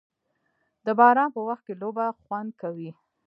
د 0.85 0.87
باران 0.99 1.29
په 1.35 1.41
وخت 1.47 1.63
کې 1.67 1.73
لوبه 1.81 2.05
خوند 2.23 2.51
کوي. 2.61 2.89